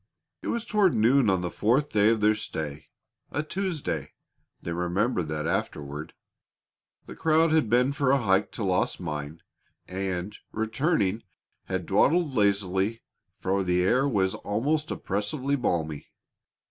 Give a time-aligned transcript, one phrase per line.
[0.41, 2.87] It was toward noon on the fourth day of their stay
[3.29, 4.13] a Tuesday;
[4.59, 6.15] they remembered that afterward.
[7.05, 9.43] The crowd had been for a hike to Lost Mine,
[9.87, 11.21] and, returning,
[11.65, 13.03] had dawdled lazily,
[13.37, 16.07] for the air was almost oppressively balmy.